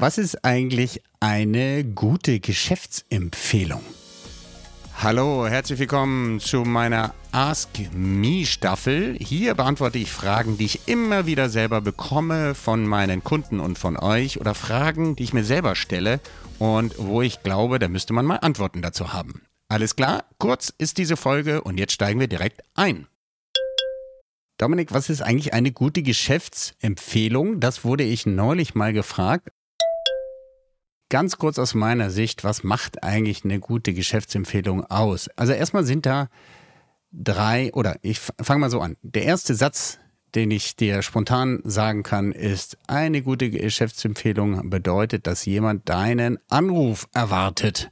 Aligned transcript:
Was 0.00 0.16
ist 0.16 0.46
eigentlich 0.46 1.02
eine 1.20 1.84
gute 1.84 2.40
Geschäftsempfehlung? 2.40 3.82
Hallo, 4.96 5.46
herzlich 5.46 5.78
willkommen 5.78 6.40
zu 6.40 6.62
meiner 6.62 7.12
Ask 7.32 7.68
Me 7.92 8.46
Staffel. 8.46 9.18
Hier 9.20 9.54
beantworte 9.54 9.98
ich 9.98 10.10
Fragen, 10.10 10.56
die 10.56 10.64
ich 10.64 10.88
immer 10.88 11.26
wieder 11.26 11.50
selber 11.50 11.82
bekomme 11.82 12.54
von 12.54 12.86
meinen 12.86 13.22
Kunden 13.22 13.60
und 13.60 13.78
von 13.78 13.98
euch 13.98 14.40
oder 14.40 14.54
Fragen, 14.54 15.16
die 15.16 15.24
ich 15.24 15.34
mir 15.34 15.44
selber 15.44 15.76
stelle 15.76 16.20
und 16.58 16.94
wo 16.96 17.20
ich 17.20 17.42
glaube, 17.42 17.78
da 17.78 17.88
müsste 17.88 18.14
man 18.14 18.24
mal 18.24 18.36
Antworten 18.36 18.80
dazu 18.80 19.12
haben. 19.12 19.42
Alles 19.68 19.96
klar? 19.96 20.24
Kurz 20.38 20.72
ist 20.78 20.96
diese 20.96 21.18
Folge 21.18 21.60
und 21.60 21.78
jetzt 21.78 21.92
steigen 21.92 22.20
wir 22.20 22.28
direkt 22.28 22.62
ein. 22.74 23.06
Dominik, 24.56 24.94
was 24.94 25.10
ist 25.10 25.20
eigentlich 25.20 25.52
eine 25.52 25.72
gute 25.72 26.02
Geschäftsempfehlung? 26.02 27.60
Das 27.60 27.84
wurde 27.84 28.04
ich 28.04 28.24
neulich 28.24 28.74
mal 28.74 28.94
gefragt 28.94 29.50
ganz 31.10 31.36
kurz 31.36 31.58
aus 31.58 31.74
meiner 31.74 32.08
Sicht, 32.10 32.42
was 32.44 32.64
macht 32.64 33.02
eigentlich 33.02 33.44
eine 33.44 33.60
gute 33.60 33.92
Geschäftsempfehlung 33.92 34.84
aus? 34.86 35.28
Also 35.36 35.52
erstmal 35.52 35.84
sind 35.84 36.06
da 36.06 36.28
drei, 37.12 37.70
oder 37.74 37.96
ich 38.00 38.20
fange 38.20 38.60
mal 38.60 38.70
so 38.70 38.80
an. 38.80 38.96
Der 39.02 39.24
erste 39.24 39.54
Satz, 39.54 39.98
den 40.34 40.50
ich 40.50 40.76
dir 40.76 41.02
spontan 41.02 41.60
sagen 41.64 42.04
kann, 42.04 42.32
ist, 42.32 42.78
eine 42.86 43.20
gute 43.22 43.50
Geschäftsempfehlung 43.50 44.70
bedeutet, 44.70 45.26
dass 45.26 45.44
jemand 45.44 45.88
deinen 45.88 46.38
Anruf 46.48 47.08
erwartet. 47.12 47.90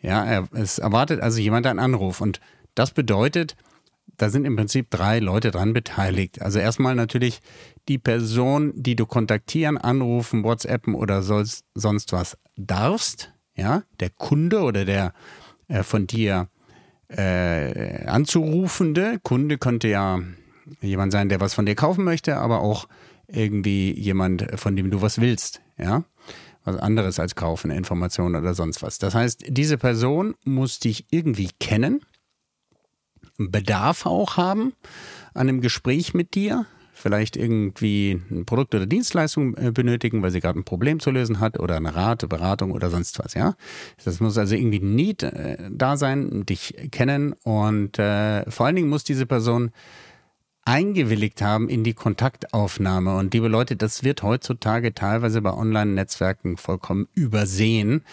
Ja, 0.00 0.48
es 0.52 0.78
erwartet 0.78 1.20
also 1.20 1.38
jemand 1.38 1.66
einen 1.66 1.78
Anruf. 1.78 2.20
Und 2.20 2.40
das 2.74 2.90
bedeutet, 2.90 3.54
da 4.16 4.30
sind 4.30 4.44
im 4.44 4.56
Prinzip 4.56 4.90
drei 4.90 5.18
Leute 5.18 5.50
dran 5.50 5.72
beteiligt. 5.72 6.42
Also 6.42 6.58
erstmal 6.58 6.94
natürlich 6.94 7.40
die 7.88 7.98
Person, 7.98 8.72
die 8.76 8.94
du 8.96 9.06
kontaktieren, 9.06 9.78
anrufen, 9.78 10.44
WhatsAppen 10.44 10.94
oder 10.94 11.22
sonst, 11.22 11.64
sonst 11.74 12.12
was 12.12 12.38
darfst. 12.56 13.32
Ja, 13.54 13.82
der 14.00 14.10
Kunde 14.10 14.60
oder 14.60 14.84
der 14.84 15.12
äh, 15.68 15.82
von 15.82 16.06
dir 16.06 16.48
äh, 17.08 18.06
anzurufende 18.06 19.18
Kunde 19.22 19.58
könnte 19.58 19.88
ja 19.88 20.20
jemand 20.80 21.12
sein, 21.12 21.28
der 21.28 21.40
was 21.40 21.52
von 21.52 21.66
dir 21.66 21.74
kaufen 21.74 22.04
möchte, 22.04 22.36
aber 22.36 22.60
auch 22.60 22.88
irgendwie 23.26 23.92
jemand, 23.92 24.46
von 24.58 24.76
dem 24.76 24.90
du 24.90 25.02
was 25.02 25.20
willst. 25.20 25.60
Ja, 25.76 26.04
was 26.64 26.76
anderes 26.76 27.18
als 27.18 27.34
kaufen, 27.34 27.70
Informationen 27.70 28.36
oder 28.36 28.54
sonst 28.54 28.82
was. 28.82 28.98
Das 28.98 29.14
heißt, 29.14 29.44
diese 29.48 29.78
Person 29.78 30.34
muss 30.44 30.78
dich 30.78 31.06
irgendwie 31.10 31.50
kennen 31.58 32.02
Bedarf 33.38 34.06
auch 34.06 34.36
haben 34.36 34.72
an 35.34 35.48
einem 35.48 35.60
Gespräch 35.60 36.14
mit 36.14 36.34
dir, 36.34 36.66
vielleicht 36.92 37.36
irgendwie 37.36 38.20
ein 38.30 38.44
Produkt 38.44 38.74
oder 38.74 38.86
Dienstleistung 38.86 39.56
äh, 39.56 39.72
benötigen, 39.72 40.22
weil 40.22 40.30
sie 40.30 40.40
gerade 40.40 40.58
ein 40.58 40.64
Problem 40.64 41.00
zu 41.00 41.10
lösen 41.10 41.40
hat 41.40 41.58
oder 41.58 41.76
eine 41.76 41.94
Rate, 41.94 42.28
Beratung 42.28 42.70
oder 42.70 42.90
sonst 42.90 43.18
was, 43.18 43.34
ja. 43.34 43.54
Das 44.04 44.20
muss 44.20 44.38
also 44.38 44.54
irgendwie 44.54 44.80
Need 44.80 45.22
äh, 45.22 45.56
da 45.70 45.96
sein, 45.96 46.44
dich 46.46 46.74
kennen 46.92 47.32
und 47.42 47.98
äh, 47.98 48.48
vor 48.50 48.66
allen 48.66 48.76
Dingen 48.76 48.88
muss 48.88 49.04
diese 49.04 49.26
Person 49.26 49.72
eingewilligt 50.64 51.42
haben 51.42 51.68
in 51.68 51.82
die 51.82 51.94
Kontaktaufnahme. 51.94 53.16
Und 53.16 53.34
liebe 53.34 53.48
Leute, 53.48 53.74
das 53.74 54.04
wird 54.04 54.22
heutzutage 54.22 54.94
teilweise 54.94 55.42
bei 55.42 55.52
Online-Netzwerken 55.52 56.56
vollkommen 56.56 57.08
übersehen, 57.14 58.04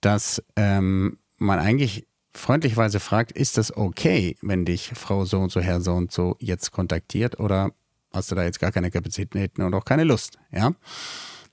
dass 0.00 0.42
ähm, 0.56 1.18
man 1.36 1.58
eigentlich 1.58 2.06
freundlicherweise 2.32 3.00
fragt, 3.00 3.32
ist 3.32 3.58
das 3.58 3.76
okay, 3.76 4.36
wenn 4.42 4.64
dich 4.64 4.92
Frau 4.94 5.24
so 5.24 5.38
und 5.38 5.50
so, 5.50 5.60
Herr 5.60 5.80
so 5.80 5.92
und 5.92 6.12
so 6.12 6.36
jetzt 6.38 6.72
kontaktiert 6.72 7.40
oder 7.40 7.70
hast 8.12 8.30
du 8.30 8.34
da 8.34 8.44
jetzt 8.44 8.60
gar 8.60 8.72
keine 8.72 8.90
Kapazitäten 8.90 9.62
und 9.62 9.74
auch 9.74 9.84
keine 9.84 10.04
Lust, 10.04 10.38
ja? 10.52 10.72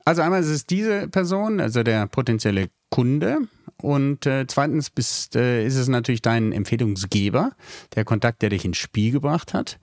Also 0.05 0.21
einmal 0.21 0.39
ist 0.39 0.47
es 0.47 0.65
diese 0.65 1.09
Person, 1.09 1.59
also 1.59 1.83
der 1.83 2.07
potenzielle 2.07 2.69
Kunde 2.89 3.39
und 3.81 4.25
äh, 4.25 4.45
zweitens 4.47 4.89
bist, 4.89 5.35
äh, 5.35 5.65
ist 5.65 5.75
es 5.75 5.89
natürlich 5.89 6.21
dein 6.21 6.53
Empfehlungsgeber, 6.53 7.51
der 7.93 8.05
Kontakt, 8.05 8.41
der 8.41 8.49
dich 8.49 8.63
ins 8.63 8.77
Spiel 8.77 9.11
gebracht 9.11 9.53
hat. 9.53 9.79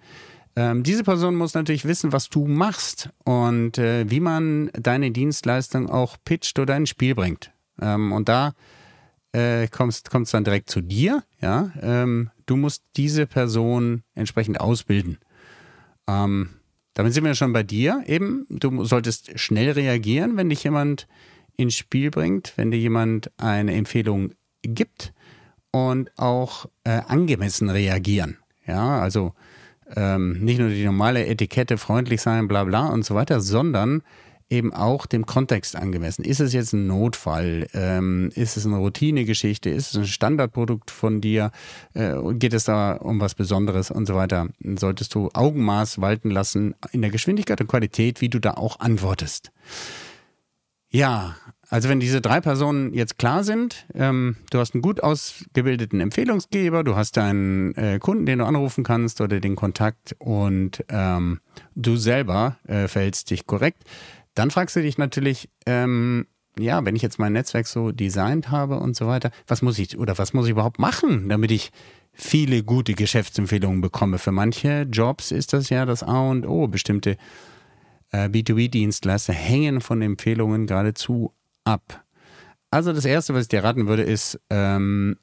Ähm, 0.57 0.83
diese 0.83 1.05
Person 1.05 1.35
muss 1.35 1.55
natürlich 1.55 1.85
wissen, 1.85 2.13
was 2.13 2.31
du 2.31 2.47
machst 2.47 3.11
und 3.25 3.77
äh, 3.77 4.09
wie 4.09 4.21
man 4.21 4.71
deine 4.73 5.11
Dienstleistung 5.11 5.91
auch 5.91 6.17
pitcht 6.25 6.59
oder 6.59 6.77
ins 6.77 6.89
Spiel 6.89 7.15
bringt. 7.15 7.53
Ähm, 7.81 8.13
und 8.13 8.29
da 8.29 8.55
äh, 9.35 9.67
kommst, 9.69 10.11
kommst 10.11 10.33
dann 10.33 10.45
direkt 10.45 10.71
zu 10.71 10.81
dir, 10.81 11.25
ja. 11.41 11.73
Ähm, 11.83 12.31
du 12.47 12.57
musst 12.57 12.85
diese 12.97 13.27
Person 13.27 14.05
entsprechend 14.15 14.61
ausbilden. 14.61 15.19
Ähm, 16.07 16.51
damit 16.95 17.13
sind 17.13 17.25
wir 17.25 17.35
schon 17.35 17.53
bei 17.53 17.65
dir 17.65 18.05
eben. 18.07 18.47
Du 18.49 18.85
solltest 18.85 19.39
schnell 19.39 19.73
reagieren, 19.73 20.37
wenn 20.37 20.49
dich 20.51 20.63
jemand 20.63 21.09
ins 21.57 21.75
Spiel 21.75 22.11
bringt, 22.11 22.53
wenn 22.57 22.71
dir 22.71 22.79
jemand 22.79 23.33
eine 23.37 23.75
Empfehlung 23.75 24.33
gibt 24.63 25.13
und 25.73 26.17
auch 26.17 26.67
äh, 26.85 27.01
angemessen 27.09 27.71
reagieren. 27.71 28.39
Ja, 28.67 29.01
also 29.01 29.35
ähm, 29.97 30.45
nicht 30.45 30.61
nur 30.61 30.69
die 30.69 30.85
normale 30.85 31.27
Etikette 31.27 31.77
freundlich 31.77 32.23
sein, 32.23 32.47
bla 32.47 32.65
bla 32.65 32.87
und 32.87 33.05
so 33.05 33.17
weiter, 33.17 33.41
sondern 33.41 34.03
eben 34.51 34.73
auch 34.73 35.07
dem 35.07 35.27
Kontext 35.27 35.77
angemessen. 35.77 36.25
Ist 36.25 36.41
es 36.41 36.53
jetzt 36.53 36.73
ein 36.73 36.87
Notfall? 36.87 37.67
Ähm, 37.75 38.31
ist 38.35 38.57
es 38.57 38.67
eine 38.67 38.77
Routinegeschichte? 38.77 39.71
Ist 39.71 39.91
es 39.91 39.97
ein 39.97 40.07
Standardprodukt 40.07 40.91
von 40.91 41.21
dir? 41.21 41.51
Äh, 41.95 42.15
geht 42.35 42.55
es 42.55 42.65
da 42.65 42.93
um 42.93 43.21
was 43.21 43.35
Besonderes 43.35 43.91
und 43.91 44.07
so 44.07 44.15
weiter? 44.15 44.49
Solltest 44.77 45.15
du 45.15 45.31
Augenmaß 45.33 46.01
walten 46.01 46.31
lassen 46.31 46.75
in 46.93 47.03
der 47.03 47.11
Geschwindigkeit 47.11 47.61
und 47.61 47.69
Qualität, 47.69 48.21
wie 48.21 48.29
du 48.29 48.39
da 48.39 48.53
auch 48.53 48.81
antwortest. 48.81 49.51
Ja, 50.91 51.35
also 51.69 51.89
wenn 51.89 51.99
diese 51.99 52.21
drei 52.21 52.41
Personen 52.41 52.95
jetzt 52.95 53.19
klar 53.19 53.43
sind, 53.43 53.87
ähm, 53.95 54.37
du 54.51 54.59
hast 54.59 54.75
einen 54.75 54.83
gut 54.83 55.03
ausgebildeten 55.03 56.01
Empfehlungsgeber, 56.01 56.85
du 56.85 56.95
hast 56.95 57.17
deinen 57.17 57.75
äh, 57.75 57.99
Kunden, 57.99 58.27
den 58.27 58.39
du 58.39 58.45
anrufen 58.45 58.85
kannst 58.85 59.21
oder 59.21 59.41
den 59.41 59.57
Kontakt 59.57 60.15
und 60.21 60.85
ähm, 60.89 61.41
du 61.75 61.97
selber 61.97 62.59
äh, 62.69 62.87
verhältst 62.87 63.31
dich 63.31 63.47
korrekt, 63.47 63.83
dann 64.35 64.51
fragst 64.51 64.77
du 64.77 64.83
dich 64.83 64.99
natürlich, 64.99 65.49
ähm, 65.67 66.27
ja, 66.59 66.85
wenn 66.85 66.97
ich 66.97 67.03
jetzt 67.03 67.19
mein 67.19 67.33
Netzwerk 67.33 67.67
so 67.67 67.91
designt 67.91 68.51
habe 68.51 68.79
und 68.79 68.97
so 68.97 69.07
weiter, 69.07 69.31
was 69.47 69.63
muss 69.63 69.79
ich 69.79 69.99
oder 69.99 70.19
was 70.19 70.33
muss 70.33 70.47
ich 70.47 70.53
überhaupt 70.53 70.79
machen, 70.79 71.29
damit 71.29 71.51
ich 71.51 71.71
viele 72.13 72.63
gute 72.63 72.95
Geschäftsempfehlungen 72.95 73.81
bekomme? 73.81 74.19
Für 74.19 74.33
manche 74.33 74.83
Jobs 74.91 75.31
ist 75.31 75.53
das 75.53 75.69
ja 75.71 75.85
das 75.85 76.03
A 76.03 76.31
und 76.31 76.47
O. 76.47 76.69
Bestimmte 76.69 77.17
äh, 78.13 78.29
B2B-Dienstleister 78.29 79.33
hängen 79.33 79.81
von 79.81 80.01
Empfehlungen 80.03 80.67
geradezu 80.67 81.33
ab. 81.65 82.05
Also 82.71 82.93
das 82.93 83.05
Erste, 83.05 83.35
was 83.35 83.43
ich 83.43 83.49
dir 83.49 83.65
raten 83.65 83.87
würde, 83.87 84.03
ist, 84.03 84.41
ähm, 84.51 85.17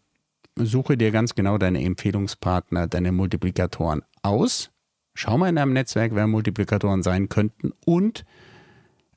suche 0.55 0.97
dir 0.97 1.11
ganz 1.11 1.35
genau 1.35 1.57
deine 1.57 1.83
Empfehlungspartner, 1.83 2.87
deine 2.87 3.11
Multiplikatoren 3.11 4.03
aus. 4.21 4.71
Schau 5.13 5.37
mal 5.37 5.49
in 5.49 5.55
deinem 5.55 5.73
Netzwerk, 5.73 6.15
wer 6.15 6.27
Multiplikatoren 6.27 7.03
sein 7.03 7.29
könnten 7.29 7.71
und 7.85 8.25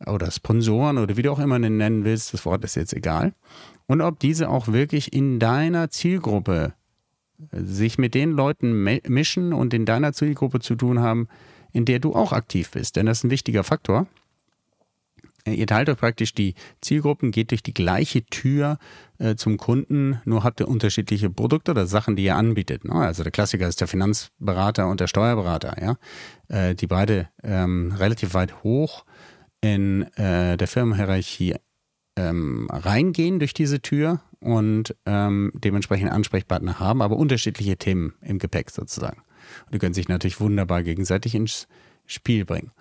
oder 0.06 0.30
Sponsoren 0.30 0.98
oder 0.98 1.16
wie 1.16 1.22
du 1.22 1.32
auch 1.32 1.38
immer 1.38 1.58
nennen 1.58 2.04
willst, 2.04 2.34
das 2.34 2.44
Wort 2.44 2.64
ist 2.64 2.74
jetzt 2.74 2.92
egal. 2.92 3.32
Und 3.86 4.00
ob 4.00 4.18
diese 4.18 4.48
auch 4.48 4.68
wirklich 4.68 5.12
in 5.12 5.38
deiner 5.38 5.90
Zielgruppe 5.90 6.74
äh, 7.52 7.62
sich 7.62 7.98
mit 7.98 8.14
den 8.14 8.32
Leuten 8.32 8.82
mischen 8.82 9.52
und 9.52 9.74
in 9.74 9.84
deiner 9.84 10.12
Zielgruppe 10.12 10.60
zu 10.60 10.74
tun 10.74 11.00
haben, 11.00 11.28
in 11.72 11.84
der 11.84 11.98
du 11.98 12.14
auch 12.14 12.32
aktiv 12.32 12.70
bist. 12.70 12.96
Denn 12.96 13.06
das 13.06 13.18
ist 13.18 13.24
ein 13.24 13.30
wichtiger 13.30 13.64
Faktor. 13.64 14.06
Äh, 15.44 15.54
ihr 15.54 15.66
teilt 15.66 15.88
euch 15.88 15.98
praktisch 15.98 16.34
die 16.34 16.54
Zielgruppen, 16.80 17.30
geht 17.30 17.50
durch 17.50 17.62
die 17.62 17.74
gleiche 17.74 18.24
Tür 18.24 18.78
äh, 19.18 19.36
zum 19.36 19.56
Kunden, 19.56 20.20
nur 20.24 20.44
habt 20.44 20.60
ihr 20.60 20.68
unterschiedliche 20.68 21.30
Produkte 21.30 21.72
oder 21.72 21.86
Sachen, 21.86 22.16
die 22.16 22.24
ihr 22.24 22.36
anbietet. 22.36 22.84
Ne? 22.84 22.94
Also 22.94 23.22
der 23.22 23.32
Klassiker 23.32 23.68
ist 23.68 23.80
der 23.80 23.88
Finanzberater 23.88 24.88
und 24.88 25.00
der 25.00 25.06
Steuerberater, 25.06 25.76
ja. 25.80 25.96
Äh, 26.48 26.74
die 26.74 26.86
beide 26.86 27.28
ähm, 27.42 27.92
relativ 27.96 28.34
weit 28.34 28.62
hoch 28.62 29.04
in 29.64 30.02
äh, 30.18 30.58
der 30.58 30.68
Firmenhierarchie 30.68 31.54
ähm, 32.16 32.68
reingehen 32.70 33.38
durch 33.38 33.54
diese 33.54 33.80
Tür 33.80 34.20
und 34.38 34.94
ähm, 35.06 35.52
dementsprechend 35.54 36.10
Ansprechpartner 36.10 36.78
haben, 36.78 37.00
aber 37.00 37.16
unterschiedliche 37.16 37.78
Themen 37.78 38.12
im 38.20 38.38
Gepäck 38.38 38.70
sozusagen. 38.70 39.22
Und 39.64 39.74
die 39.74 39.78
können 39.78 39.94
sich 39.94 40.08
natürlich 40.08 40.38
wunderbar 40.38 40.82
gegenseitig 40.82 41.34
ins 41.34 41.66
Spiel 42.04 42.44
bringen. 42.44 42.72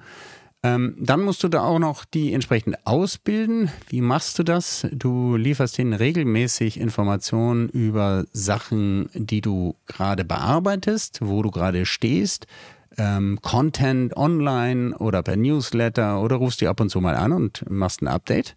Ähm, 0.61 0.97
dann 0.99 1.21
musst 1.21 1.41
du 1.43 1.47
da 1.47 1.63
auch 1.63 1.79
noch 1.79 2.03
die 2.03 2.33
entsprechend 2.33 2.85
ausbilden. 2.85 3.69
Wie 3.87 4.01
machst 4.01 4.37
du 4.39 4.43
das? 4.43 4.85
Du 4.91 5.37
lieferst 5.37 5.79
ihnen 5.79 5.93
regelmäßig 5.93 6.81
Informationen 6.81 7.69
über 7.69 8.25
Sachen, 8.33 9.09
die 9.13 9.39
du 9.39 9.75
gerade 9.87 10.25
bearbeitest, 10.25 11.19
wo 11.21 11.41
du 11.43 11.51
gerade 11.51 11.85
stehst, 11.85 12.45
ähm, 12.97 13.39
Content 13.41 14.15
online 14.15 14.97
oder 14.97 15.23
per 15.23 15.35
Newsletter 15.35 16.21
oder 16.21 16.35
rufst 16.37 16.61
die 16.61 16.67
ab 16.67 16.79
und 16.79 16.89
zu 16.89 17.01
mal 17.01 17.15
an 17.15 17.31
und 17.31 17.69
machst 17.69 18.01
ein 18.01 18.07
Update. 18.07 18.55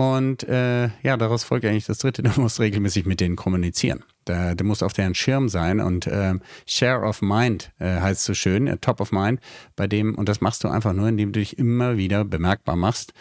Und 0.00 0.44
äh, 0.44 0.88
ja, 1.02 1.18
daraus 1.18 1.44
folgt 1.44 1.66
eigentlich 1.66 1.84
das 1.84 1.98
dritte, 1.98 2.22
du 2.22 2.40
musst 2.40 2.58
regelmäßig 2.58 3.04
mit 3.04 3.20
denen 3.20 3.36
kommunizieren. 3.36 4.02
Du 4.24 4.64
musst 4.64 4.82
auf 4.82 4.92
deren 4.92 5.14
Schirm 5.14 5.48
sein 5.48 5.80
und 5.80 6.06
äh, 6.06 6.34
Share 6.64 7.02
of 7.02 7.20
Mind 7.20 7.72
äh, 7.78 8.00
heißt 8.00 8.22
so 8.22 8.32
schön, 8.32 8.66
äh, 8.66 8.76
Top 8.78 9.00
of 9.00 9.12
Mind, 9.12 9.40
bei 9.76 9.88
dem, 9.88 10.14
und 10.14 10.28
das 10.28 10.40
machst 10.40 10.62
du 10.62 10.68
einfach 10.68 10.92
nur, 10.92 11.08
indem 11.08 11.32
du 11.32 11.40
dich 11.40 11.58
immer 11.58 11.96
wieder 11.96 12.24
bemerkbar 12.24 12.76
machst 12.76 13.12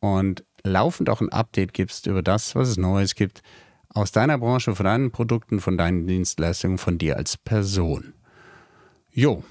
und 0.00 0.44
laufend 0.62 1.10
auch 1.10 1.20
ein 1.20 1.32
Update 1.32 1.72
gibst 1.72 2.06
über 2.06 2.22
das, 2.22 2.54
was 2.54 2.68
es 2.68 2.76
Neues 2.76 3.14
gibt 3.14 3.42
aus 3.88 4.12
deiner 4.12 4.38
Branche, 4.38 4.74
von 4.74 4.84
deinen 4.84 5.10
Produkten, 5.10 5.60
von 5.60 5.76
deinen 5.76 6.06
Dienstleistungen, 6.06 6.78
von 6.78 6.98
dir 6.98 7.16
als 7.16 7.36
Person. 7.36 8.12
Jo, 9.10 9.42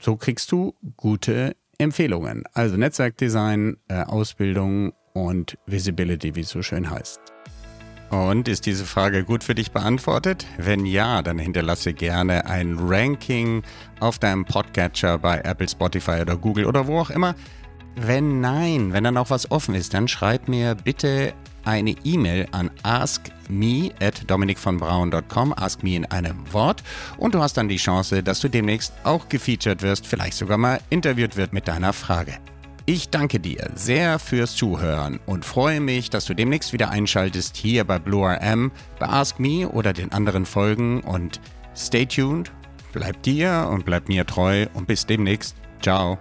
so 0.00 0.16
kriegst 0.16 0.52
du 0.52 0.74
gute 0.96 1.56
Empfehlungen. 1.78 2.44
Also 2.54 2.76
Netzwerkdesign, 2.76 3.76
äh, 3.88 4.02
Ausbildung 4.02 4.92
und 5.12 5.58
Visibility, 5.66 6.34
wie 6.34 6.40
es 6.40 6.50
so 6.50 6.62
schön 6.62 6.90
heißt. 6.90 7.20
Und 8.10 8.48
ist 8.48 8.64
diese 8.64 8.86
Frage 8.86 9.22
gut 9.22 9.44
für 9.44 9.54
dich 9.54 9.70
beantwortet? 9.70 10.46
Wenn 10.56 10.86
ja, 10.86 11.20
dann 11.20 11.38
hinterlasse 11.38 11.92
gerne 11.92 12.46
ein 12.46 12.78
Ranking 12.78 13.62
auf 14.00 14.18
deinem 14.18 14.46
Podcatcher 14.46 15.18
bei 15.18 15.40
Apple, 15.40 15.68
Spotify 15.68 16.22
oder 16.22 16.36
Google 16.36 16.64
oder 16.64 16.86
wo 16.86 16.98
auch 16.98 17.10
immer. 17.10 17.34
Wenn 17.96 18.40
nein, 18.40 18.92
wenn 18.92 19.04
dann 19.04 19.18
auch 19.18 19.30
was 19.30 19.50
offen 19.50 19.74
ist, 19.74 19.92
dann 19.92 20.08
schreib 20.08 20.48
mir 20.48 20.74
bitte 20.74 21.34
eine 21.68 21.94
E-Mail 22.02 22.48
an 22.52 22.70
askme 22.82 23.92
at 24.00 24.28
dominikvonbraun.com, 24.28 25.52
ask 25.54 25.82
me 25.82 25.96
in 25.96 26.06
einem 26.06 26.50
Wort 26.52 26.82
und 27.18 27.34
du 27.34 27.42
hast 27.42 27.58
dann 27.58 27.68
die 27.68 27.76
Chance, 27.76 28.22
dass 28.22 28.40
du 28.40 28.48
demnächst 28.48 28.94
auch 29.04 29.28
gefeatured 29.28 29.82
wirst, 29.82 30.06
vielleicht 30.06 30.38
sogar 30.38 30.56
mal 30.56 30.80
interviewt 30.88 31.36
wird 31.36 31.52
mit 31.52 31.68
deiner 31.68 31.92
Frage. 31.92 32.38
Ich 32.86 33.10
danke 33.10 33.38
dir 33.38 33.70
sehr 33.74 34.18
fürs 34.18 34.56
Zuhören 34.56 35.20
und 35.26 35.44
freue 35.44 35.80
mich, 35.80 36.08
dass 36.08 36.24
du 36.24 36.32
demnächst 36.32 36.72
wieder 36.72 36.88
einschaltest 36.88 37.54
hier 37.58 37.84
bei 37.84 37.98
Blue 37.98 38.26
RM, 38.26 38.72
bei 38.98 39.06
Ask 39.06 39.38
Me 39.38 39.68
oder 39.68 39.92
den 39.92 40.10
anderen 40.10 40.46
Folgen 40.46 41.02
und 41.02 41.38
stay 41.76 42.06
tuned, 42.06 42.50
bleib 42.94 43.22
dir 43.24 43.68
und 43.70 43.84
bleib 43.84 44.08
mir 44.08 44.24
treu 44.24 44.66
und 44.72 44.86
bis 44.86 45.04
demnächst. 45.04 45.54
Ciao. 45.82 46.18